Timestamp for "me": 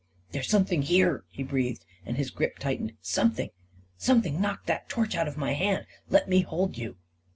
6.27-6.41